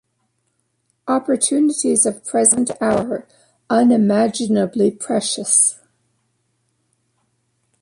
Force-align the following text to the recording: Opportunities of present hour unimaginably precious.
Opportunities 1.07 2.07
of 2.07 2.25
present 2.25 2.71
hour 2.81 3.27
unimaginably 3.69 4.89
precious. 4.89 5.79